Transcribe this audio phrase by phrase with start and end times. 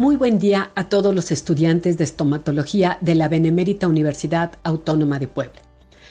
[0.00, 5.28] Muy buen día a todos los estudiantes de estomatología de la Benemérita Universidad Autónoma de
[5.28, 5.60] Puebla.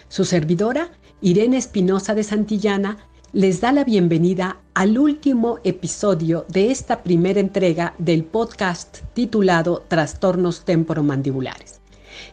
[0.10, 0.92] Su servidora,
[1.22, 2.98] Irene Espinosa de Santillana,
[3.34, 10.66] les da la bienvenida al último episodio de esta primera entrega del podcast titulado Trastornos
[10.66, 11.82] temporomandibulares.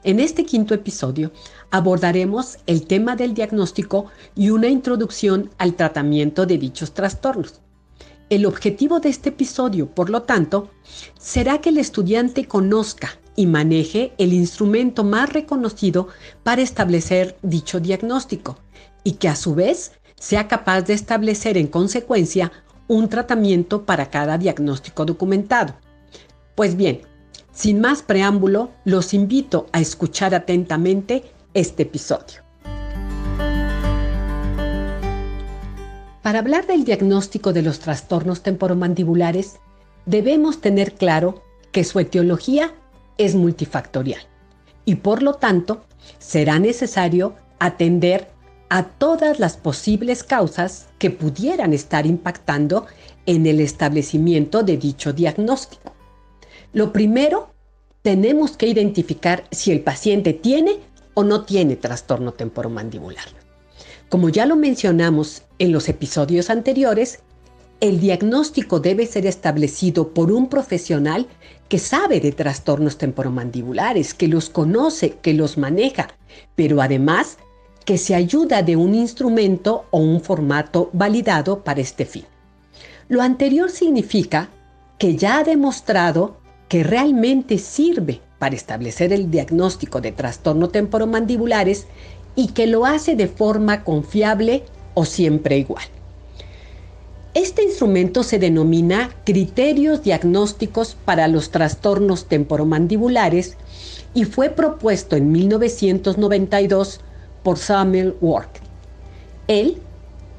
[0.05, 1.33] En este quinto episodio
[1.71, 7.63] abordaremos el tema del diagnóstico y una introducción al tratamiento de dichos trastornos.
[8.29, 10.71] El objetivo de este episodio, por lo tanto,
[11.17, 16.09] será que el estudiante conozca y maneje el instrumento más reconocido
[16.43, 18.59] para establecer dicho diagnóstico
[19.05, 22.51] y que a su vez sea capaz de establecer en consecuencia
[22.89, 25.77] un tratamiento para cada diagnóstico documentado.
[26.57, 27.03] Pues bien,
[27.53, 31.23] sin más preámbulo, los invito a escuchar atentamente
[31.55, 32.46] este episodio.
[36.27, 39.61] Para hablar del diagnóstico de los trastornos temporomandibulares,
[40.07, 42.75] debemos tener claro que su etiología
[43.17, 44.21] es multifactorial
[44.85, 45.85] y por lo tanto
[46.19, 48.27] será necesario atender
[48.71, 52.87] a todas las posibles causas que pudieran estar impactando
[53.27, 55.93] en el establecimiento de dicho diagnóstico.
[56.73, 57.55] Lo primero,
[58.03, 60.81] tenemos que identificar si el paciente tiene
[61.15, 63.46] o no tiene trastorno temporomandibular.
[64.09, 67.21] Como ya lo mencionamos en los episodios anteriores,
[67.81, 71.27] el diagnóstico debe ser establecido por un profesional
[71.69, 76.09] que sabe de trastornos temporomandibulares, que los conoce, que los maneja,
[76.55, 77.39] pero además
[77.85, 82.25] que se ayuda de un instrumento o un formato validado para este fin.
[83.09, 84.51] Lo anterior significa
[84.99, 91.87] que ya ha demostrado que realmente sirve para establecer el diagnóstico de trastorno temporomandibulares
[92.37, 94.63] y que lo hace de forma confiable
[94.95, 95.85] o siempre igual.
[97.35, 103.57] Este instrumento se denomina criterios diagnósticos para los trastornos temporomandibulares
[104.15, 107.01] y fue propuesto en 1992
[107.43, 108.49] por Samuel Ward.
[109.49, 109.79] Él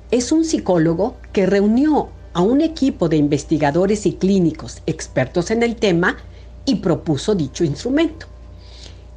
[0.09, 5.75] es un psicólogo que reunió a un equipo de investigadores y clínicos expertos en el
[5.75, 6.17] tema
[6.65, 8.25] y propuso dicho instrumento.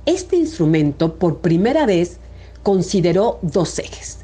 [0.07, 2.19] Este instrumento por primera vez
[2.63, 4.19] consideró dos ejes.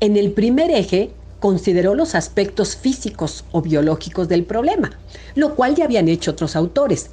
[0.00, 1.10] En el primer eje
[1.40, 4.90] consideró los aspectos físicos o biológicos del problema,
[5.34, 7.10] lo cual ya habían hecho otros autores,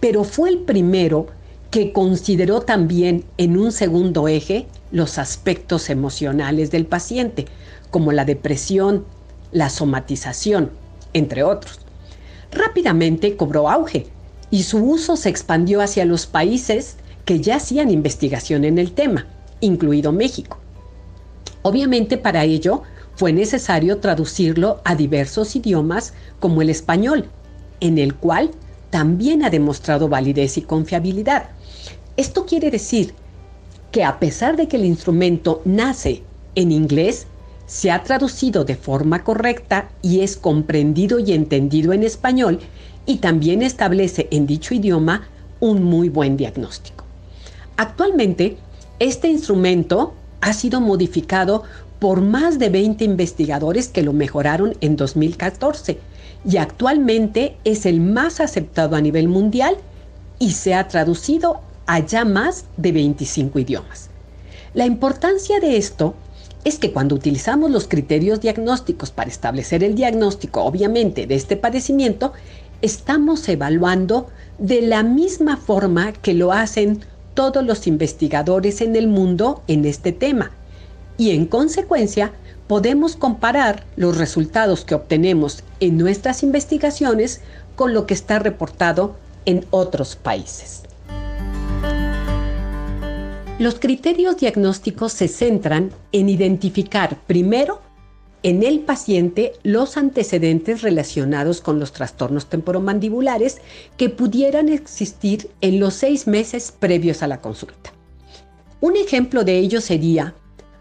[0.00, 1.26] pero fue el primero
[1.70, 7.44] que consideró también en un segundo eje los aspectos emocionales del paciente,
[7.90, 9.04] como la depresión,
[9.52, 10.70] la somatización,
[11.12, 11.80] entre otros.
[12.50, 14.06] Rápidamente cobró auge
[14.50, 16.96] y su uso se expandió hacia los países
[17.26, 19.26] que ya hacían investigación en el tema
[19.60, 20.58] incluido México.
[21.62, 22.82] Obviamente para ello
[23.16, 27.28] fue necesario traducirlo a diversos idiomas como el español,
[27.80, 28.50] en el cual
[28.90, 31.50] también ha demostrado validez y confiabilidad.
[32.16, 33.14] Esto quiere decir
[33.90, 36.22] que a pesar de que el instrumento nace
[36.54, 37.26] en inglés,
[37.66, 42.60] se ha traducido de forma correcta y es comprendido y entendido en español
[43.04, 45.28] y también establece en dicho idioma
[45.60, 47.04] un muy buen diagnóstico.
[47.76, 48.56] Actualmente,
[48.98, 51.62] este instrumento ha sido modificado
[51.98, 55.98] por más de 20 investigadores que lo mejoraron en 2014
[56.48, 59.76] y actualmente es el más aceptado a nivel mundial
[60.38, 64.10] y se ha traducido a ya más de 25 idiomas.
[64.74, 66.14] La importancia de esto
[66.64, 72.32] es que cuando utilizamos los criterios diagnósticos para establecer el diagnóstico, obviamente, de este padecimiento,
[72.82, 74.28] estamos evaluando
[74.58, 77.00] de la misma forma que lo hacen
[77.38, 80.50] todos los investigadores en el mundo en este tema
[81.16, 82.32] y en consecuencia
[82.66, 87.40] podemos comparar los resultados que obtenemos en nuestras investigaciones
[87.76, 90.82] con lo que está reportado en otros países.
[93.60, 97.80] Los criterios diagnósticos se centran en identificar primero
[98.42, 103.58] en el paciente los antecedentes relacionados con los trastornos temporomandibulares
[103.96, 107.92] que pudieran existir en los seis meses previos a la consulta.
[108.80, 110.34] Un ejemplo de ello sería,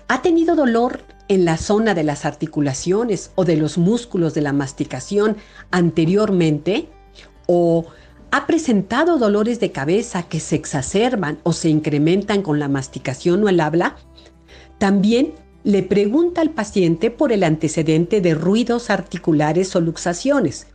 [0.08, 4.54] ¿ha tenido dolor en la zona de las articulaciones o de los músculos de la
[4.54, 5.38] masticación
[5.72, 6.90] anteriormente?
[7.48, 7.86] ¿O
[8.30, 13.50] ha presentado dolores de cabeza que se exacerban o se incrementan con la masticación o
[13.50, 13.96] el habla?
[14.78, 15.34] También
[15.68, 20.68] le pregunta al paciente por el antecedente de ruidos articulares o luxaciones.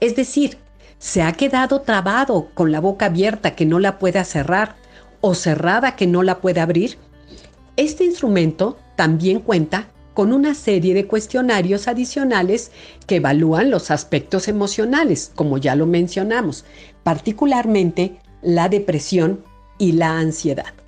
[0.00, 0.58] Es decir,
[0.98, 4.74] se ha quedado trabado con la boca abierta que no la pueda cerrar
[5.20, 6.98] o cerrada que no la pueda abrir.
[7.76, 12.72] Este instrumento también cuenta con una serie de cuestionarios adicionales
[13.06, 16.64] que evalúan los aspectos emocionales, como ya lo mencionamos,
[17.04, 19.44] particularmente la depresión
[19.78, 20.79] y la ansiedad.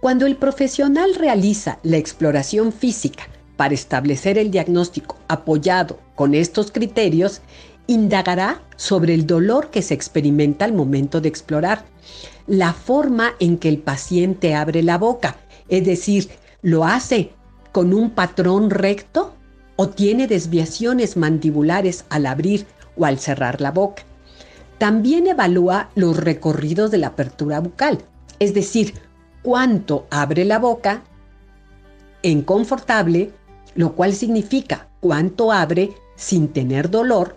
[0.00, 3.24] Cuando el profesional realiza la exploración física
[3.56, 7.40] para establecer el diagnóstico apoyado con estos criterios,
[7.88, 11.84] indagará sobre el dolor que se experimenta al momento de explorar,
[12.46, 15.36] la forma en que el paciente abre la boca,
[15.68, 16.28] es decir,
[16.62, 17.32] lo hace
[17.72, 19.34] con un patrón recto
[19.74, 22.66] o tiene desviaciones mandibulares al abrir
[22.96, 24.04] o al cerrar la boca.
[24.78, 27.98] También evalúa los recorridos de la apertura bucal,
[28.38, 28.94] es decir,
[29.42, 31.02] cuánto abre la boca
[32.22, 33.30] en confortable,
[33.74, 37.36] lo cual significa cuánto abre sin tener dolor,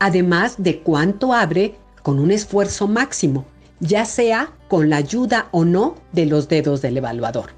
[0.00, 3.44] además de cuánto abre con un esfuerzo máximo,
[3.80, 7.50] ya sea con la ayuda o no de los dedos del evaluador.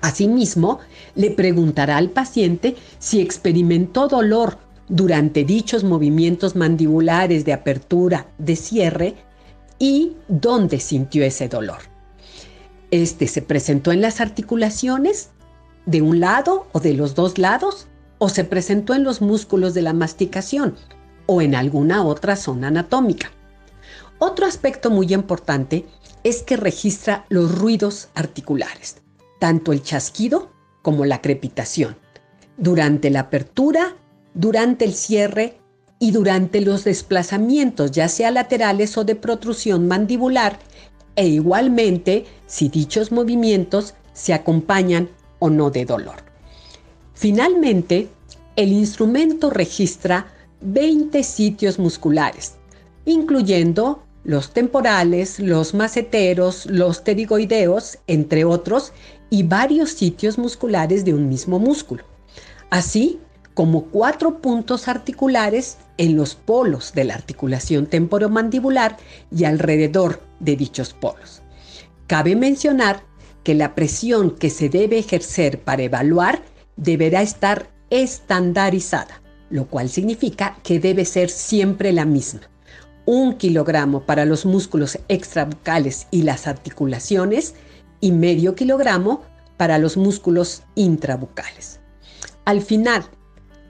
[0.00, 0.78] Asimismo,
[1.16, 4.58] le preguntará al paciente si experimentó dolor
[4.88, 9.14] durante dichos movimientos mandibulares de apertura, de cierre
[9.78, 11.97] y dónde sintió ese dolor.
[12.90, 15.30] Este se presentó en las articulaciones
[15.86, 17.86] de un lado o de los dos lados
[18.18, 20.76] o se presentó en los músculos de la masticación
[21.26, 23.30] o en alguna otra zona anatómica.
[24.18, 25.86] Otro aspecto muy importante
[26.24, 28.96] es que registra los ruidos articulares,
[29.38, 30.50] tanto el chasquido
[30.82, 31.96] como la crepitación,
[32.56, 33.96] durante la apertura,
[34.34, 35.58] durante el cierre
[36.00, 40.58] y durante los desplazamientos, ya sea laterales o de protrusión mandibular,
[41.18, 45.10] e igualmente si dichos movimientos se acompañan
[45.40, 46.22] o no de dolor.
[47.12, 48.08] Finalmente,
[48.54, 50.28] el instrumento registra
[50.60, 52.54] 20 sitios musculares,
[53.04, 58.92] incluyendo los temporales, los maceteros, los pterigoideos, entre otros,
[59.28, 62.04] y varios sitios musculares de un mismo músculo,
[62.70, 63.18] así
[63.54, 68.96] como cuatro puntos articulares en los polos de la articulación temporomandibular
[69.30, 71.42] y alrededor de dichos polos.
[72.06, 73.02] Cabe mencionar
[73.42, 76.42] que la presión que se debe ejercer para evaluar
[76.76, 82.40] deberá estar estandarizada, lo cual significa que debe ser siempre la misma.
[83.04, 87.54] Un kilogramo para los músculos extrabucales y las articulaciones
[88.00, 89.22] y medio kilogramo
[89.56, 91.80] para los músculos intrabucales.
[92.44, 93.04] Al final,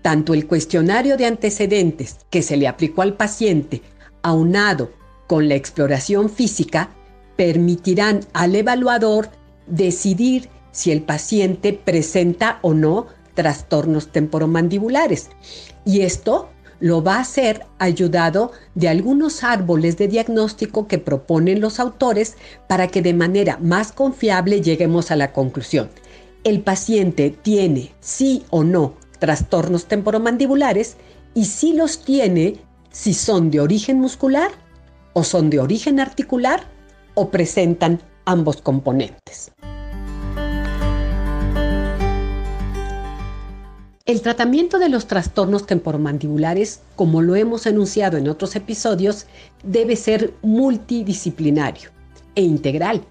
[0.08, 3.82] tanto el cuestionario de antecedentes que se le aplicó al paciente,
[4.22, 4.90] aunado
[5.26, 6.88] con la exploración física,
[7.36, 9.28] permitirán al evaluador
[9.66, 15.28] decidir si el paciente presenta o no trastornos temporomandibulares.
[15.84, 16.48] Y esto
[16.80, 22.88] lo va a hacer ayudado de algunos árboles de diagnóstico que proponen los autores para
[22.88, 25.90] que de manera más confiable lleguemos a la conclusión.
[26.44, 30.96] El paciente tiene sí o no trastornos temporomandibulares
[31.34, 32.56] y si los tiene,
[32.90, 34.50] si son de origen muscular
[35.12, 36.62] o son de origen articular
[37.14, 39.52] o presentan ambos componentes.
[44.08, 49.26] El tratamiento de los trastornos temporomandibulares, como lo hemos enunciado en otros episodios,
[49.62, 51.90] debe ser multidisciplinario
[52.34, 53.04] e integral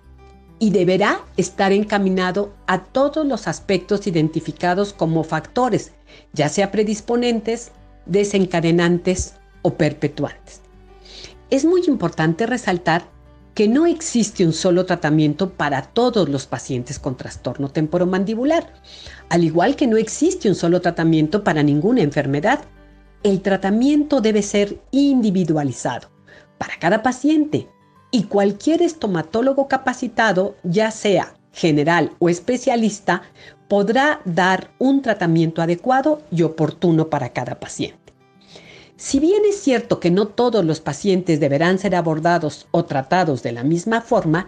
[0.58, 5.92] y deberá estar encaminado a todos los aspectos identificados como factores,
[6.34, 7.72] ya sea predisponentes,
[8.06, 10.62] desencadenantes o perpetuantes.
[11.50, 13.06] Es muy importante resaltar
[13.54, 18.72] que no existe un solo tratamiento para todos los pacientes con trastorno temporomandibular,
[19.30, 22.60] al igual que no existe un solo tratamiento para ninguna enfermedad.
[23.24, 26.10] El tratamiento debe ser individualizado
[26.60, 27.68] para cada paciente
[28.12, 33.24] y cualquier estomatólogo capacitado, ya sea general o especialista,
[33.68, 38.14] podrá dar un tratamiento adecuado y oportuno para cada paciente.
[38.96, 43.52] Si bien es cierto que no todos los pacientes deberán ser abordados o tratados de
[43.52, 44.48] la misma forma,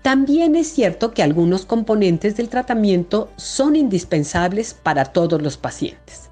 [0.00, 6.30] también es cierto que algunos componentes del tratamiento son indispensables para todos los pacientes.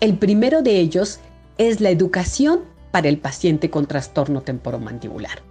[0.00, 1.20] El primero de ellos
[1.58, 5.42] es la educación para el paciente con trastorno temporomandibular.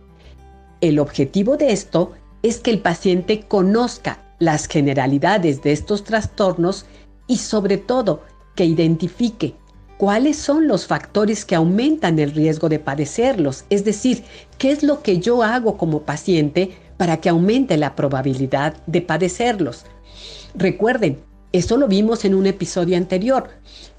[0.81, 2.11] El objetivo de esto
[2.43, 6.85] es que el paciente conozca las generalidades de estos trastornos
[7.27, 8.23] y sobre todo
[8.55, 9.55] que identifique
[9.97, 14.23] cuáles son los factores que aumentan el riesgo de padecerlos, es decir,
[14.57, 19.85] qué es lo que yo hago como paciente para que aumente la probabilidad de padecerlos.
[20.53, 21.19] Recuerden,
[21.51, 23.49] eso lo vimos en un episodio anterior,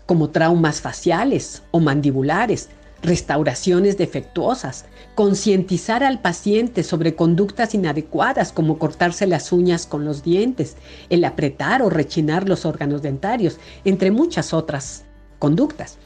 [0.05, 2.69] como traumas faciales o mandibulares,
[3.07, 4.85] restauraciones defectuosas,
[5.15, 10.77] concientizar al paciente sobre conductas inadecuadas como cortarse las uñas con los dientes,
[11.09, 15.05] el apretar o rechinar los órganos dentarios, entre muchas otras
[15.39, 15.99] conductas.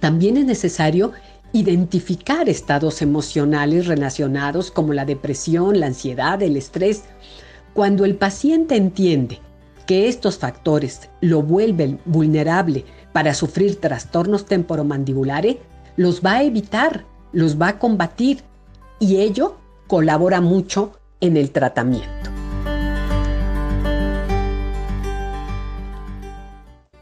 [0.00, 1.12] También es necesario
[1.52, 7.04] identificar estados emocionales relacionados como la depresión, la ansiedad, el estrés.
[7.74, 9.40] Cuando el paciente entiende
[9.86, 15.56] que estos factores lo vuelven vulnerable para sufrir trastornos temporomandibulares,
[15.98, 18.44] los va a evitar, los va a combatir
[19.00, 19.56] y ello
[19.88, 22.30] colabora mucho en el tratamiento.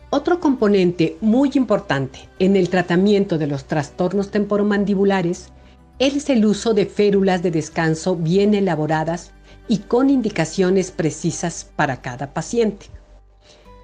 [0.08, 5.50] Otro componente muy importante en el tratamiento de los trastornos temporomandibulares
[5.98, 9.32] es el uso de férulas de descanso bien elaboradas
[9.68, 12.86] y con indicaciones precisas para cada paciente.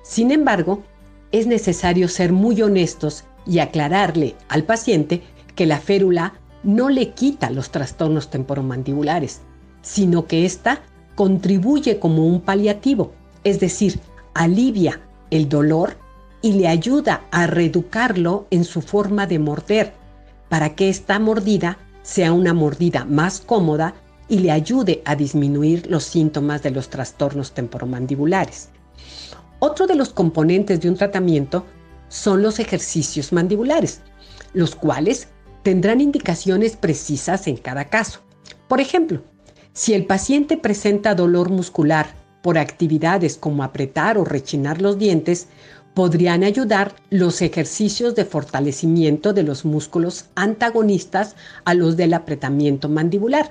[0.05, 0.83] Sin embargo,
[1.33, 5.23] es necesario ser muy honestos y aclararle al paciente
[5.55, 9.41] que la férula no le quita los trastornos temporomandibulares,
[9.83, 10.83] sino que ésta
[11.15, 13.13] contribuye como un paliativo,
[13.45, 14.01] es decir,
[14.35, 15.97] alivia el dolor
[16.41, 19.93] y le ayuda a reeducarlo en su forma de morder,
[20.49, 23.95] para que esta mordida sea una mordida más cómoda
[24.29, 28.71] y le ayude a disminuir los síntomas de los trastornos temporomandibulares.
[29.59, 31.65] Otro de los componentes de un tratamiento
[32.13, 34.03] son los ejercicios mandibulares,
[34.53, 35.29] los cuales
[35.63, 38.21] tendrán indicaciones precisas en cada caso.
[38.69, 39.23] Por ejemplo,
[39.73, 45.49] si el paciente presenta dolor muscular por actividades como apretar o rechinar los dientes,
[45.95, 53.51] podrían ayudar los ejercicios de fortalecimiento de los músculos antagonistas a los del apretamiento mandibular,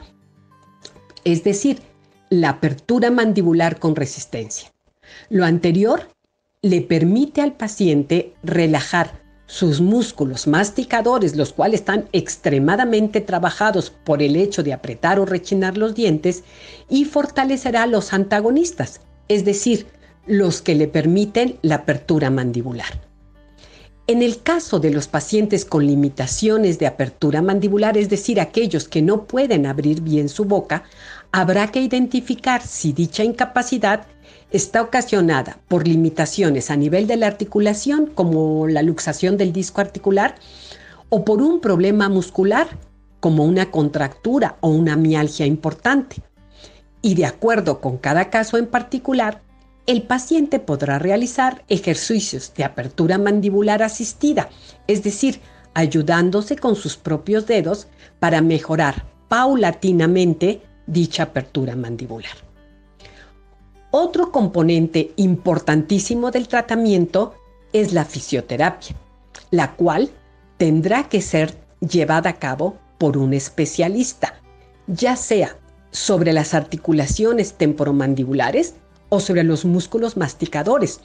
[1.23, 1.81] es decir,
[2.29, 4.71] la apertura mandibular con resistencia.
[5.29, 6.07] Lo anterior
[6.63, 14.35] le permite al paciente relajar sus músculos masticadores, los cuales están extremadamente trabajados por el
[14.35, 16.43] hecho de apretar o rechinar los dientes,
[16.87, 19.87] y fortalecerá los antagonistas, es decir,
[20.27, 23.01] los que le permiten la apertura mandibular.
[24.05, 29.01] En el caso de los pacientes con limitaciones de apertura mandibular, es decir, aquellos que
[29.01, 30.83] no pueden abrir bien su boca,
[31.31, 34.05] habrá que identificar si dicha incapacidad
[34.51, 40.35] está ocasionada por limitaciones a nivel de la articulación, como la luxación del disco articular,
[41.09, 42.67] o por un problema muscular,
[43.19, 46.17] como una contractura o una mialgia importante.
[47.01, 49.41] Y de acuerdo con cada caso en particular,
[49.87, 54.49] el paciente podrá realizar ejercicios de apertura mandibular asistida,
[54.87, 55.39] es decir,
[55.73, 57.87] ayudándose con sus propios dedos
[58.19, 62.50] para mejorar paulatinamente dicha apertura mandibular.
[63.93, 67.35] Otro componente importantísimo del tratamiento
[67.73, 68.95] es la fisioterapia,
[69.51, 70.09] la cual
[70.55, 74.35] tendrá que ser llevada a cabo por un especialista,
[74.87, 75.57] ya sea
[75.91, 78.75] sobre las articulaciones temporomandibulares
[79.09, 81.01] o sobre los músculos masticadores.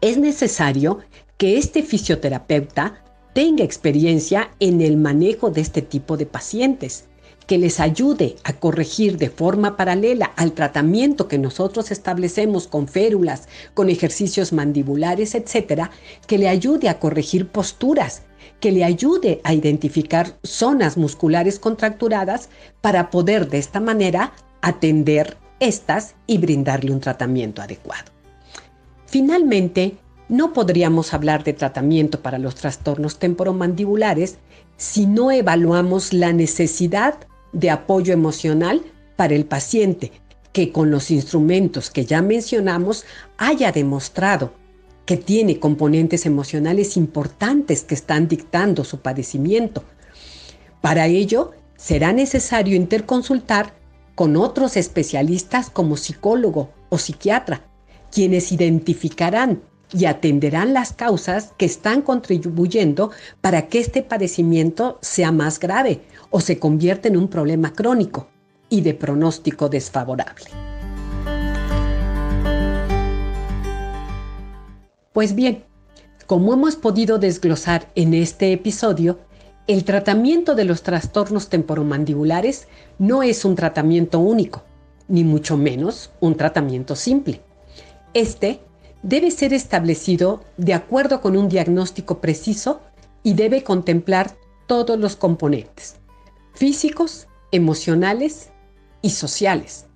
[0.00, 0.98] Es necesario
[1.36, 3.04] que este fisioterapeuta
[3.34, 7.04] tenga experiencia en el manejo de este tipo de pacientes
[7.46, 13.48] que les ayude a corregir de forma paralela al tratamiento que nosotros establecemos con férulas,
[13.74, 15.90] con ejercicios mandibulares, etcétera,
[16.26, 18.22] que le ayude a corregir posturas,
[18.60, 22.48] que le ayude a identificar zonas musculares contracturadas
[22.80, 28.10] para poder de esta manera atender estas y brindarle un tratamiento adecuado.
[29.06, 29.96] Finalmente,
[30.28, 34.38] no podríamos hablar de tratamiento para los trastornos temporomandibulares
[34.76, 37.16] si no evaluamos la necesidad
[37.52, 38.82] de apoyo emocional
[39.16, 40.12] para el paciente
[40.52, 43.04] que con los instrumentos que ya mencionamos
[43.38, 44.52] haya demostrado
[45.06, 49.84] que tiene componentes emocionales importantes que están dictando su padecimiento.
[50.80, 53.74] Para ello, será necesario interconsultar
[54.14, 57.62] con otros especialistas como psicólogo o psiquiatra,
[58.10, 65.58] quienes identificarán y atenderán las causas que están contribuyendo para que este padecimiento sea más
[65.58, 66.02] grave
[66.32, 68.26] o se convierta en un problema crónico
[68.68, 70.46] y de pronóstico desfavorable.
[75.12, 75.64] Pues bien,
[76.26, 79.18] como hemos podido desglosar en este episodio,
[79.68, 82.66] el tratamiento de los trastornos temporomandibulares
[82.98, 84.64] no es un tratamiento único,
[85.08, 87.42] ni mucho menos un tratamiento simple.
[88.14, 88.60] Este
[89.02, 92.80] debe ser establecido de acuerdo con un diagnóstico preciso
[93.22, 94.32] y debe contemplar
[94.66, 95.96] todos los componentes,
[96.54, 98.50] físicos, emocionales
[99.00, 99.86] y sociales.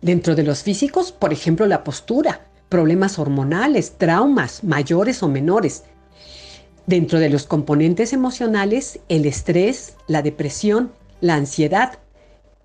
[0.00, 5.84] Dentro de los físicos, por ejemplo, la postura, problemas hormonales, traumas mayores o menores.
[6.86, 11.98] Dentro de los componentes emocionales, el estrés, la depresión, la ansiedad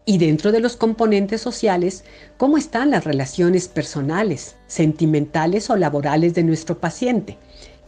[0.05, 2.03] y dentro de los componentes sociales,
[2.37, 7.37] cómo están las relaciones personales, sentimentales o laborales de nuestro paciente.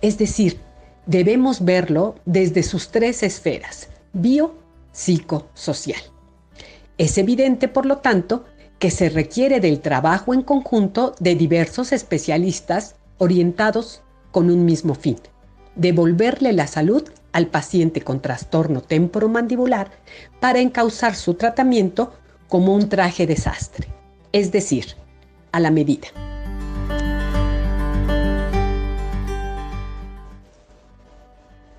[0.02, 0.60] Es decir,
[1.08, 4.61] debemos verlo desde sus tres esferas, bio,
[4.92, 6.02] psico, social.
[6.98, 8.46] Es evidente, por lo tanto,
[8.80, 15.18] que se requiere del trabajo en conjunto de diversos especialistas orientados con un mismo fin,
[15.76, 19.92] devolverle la salud al paciente con trastorno temporomandibular
[20.40, 22.14] para encauzar su tratamiento
[22.48, 23.88] como un traje desastre,
[24.32, 24.96] es decir,
[25.52, 26.08] a la medida.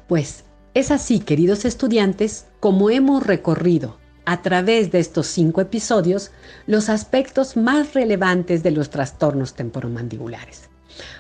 [0.07, 6.31] Pues es así, queridos estudiantes, como hemos recorrido a través de estos cinco episodios
[6.67, 10.71] los aspectos más relevantes de los trastornos temporomandibulares.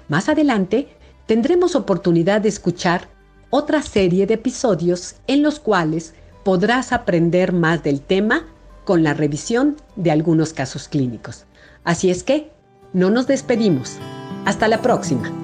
[0.09, 0.88] Más adelante
[1.26, 3.09] tendremos oportunidad de escuchar
[3.50, 8.47] otra serie de episodios en los cuales podrás aprender más del tema
[8.85, 11.44] con la revisión de algunos casos clínicos.
[11.85, 12.50] Así es que,
[12.92, 13.97] no nos despedimos.
[14.44, 15.42] Hasta la próxima.